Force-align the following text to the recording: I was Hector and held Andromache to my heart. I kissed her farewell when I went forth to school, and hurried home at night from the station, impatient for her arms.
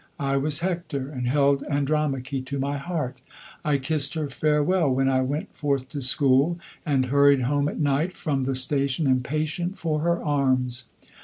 I 0.19 0.35
was 0.35 0.61
Hector 0.61 1.09
and 1.09 1.27
held 1.27 1.61
Andromache 1.69 2.41
to 2.43 2.57
my 2.57 2.79
heart. 2.79 3.17
I 3.63 3.77
kissed 3.77 4.15
her 4.15 4.29
farewell 4.31 4.89
when 4.89 5.07
I 5.07 5.21
went 5.21 5.53
forth 5.55 5.89
to 5.89 6.01
school, 6.01 6.57
and 6.83 7.05
hurried 7.05 7.41
home 7.43 7.69
at 7.69 7.79
night 7.79 8.17
from 8.17 8.45
the 8.45 8.55
station, 8.55 9.05
impatient 9.05 9.77
for 9.77 9.99
her 9.99 10.19
arms. 10.23 10.85